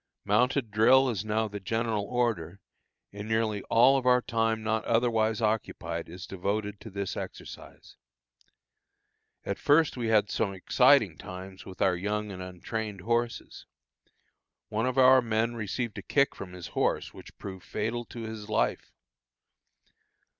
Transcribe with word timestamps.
Mounted 0.25 0.71
drill 0.71 1.11
is 1.11 1.23
now 1.23 1.47
the 1.47 1.59
general 1.59 2.05
order, 2.05 2.59
and 3.13 3.27
nearly 3.27 3.61
all 3.69 4.01
our 4.03 4.19
time 4.19 4.63
not 4.63 4.83
otherwise 4.85 5.43
occupied 5.43 6.09
is 6.09 6.25
devoted 6.25 6.79
to 6.79 6.89
this 6.89 7.15
exercise. 7.15 7.97
At 9.45 9.59
first 9.59 9.97
we 9.97 10.07
had 10.07 10.31
some 10.31 10.55
exciting 10.55 11.19
times 11.19 11.67
with 11.67 11.83
our 11.83 11.95
young 11.95 12.31
and 12.31 12.41
untrained 12.41 13.01
horses. 13.01 13.67
One 14.69 14.87
of 14.87 14.97
our 14.97 15.21
men 15.21 15.53
received 15.53 15.99
a 15.99 16.01
kick 16.01 16.33
from 16.33 16.53
his 16.53 16.69
horse 16.69 17.13
which 17.13 17.37
proved 17.37 17.63
fatal 17.63 18.03
to 18.05 18.21
his 18.21 18.49
life. 18.49 18.91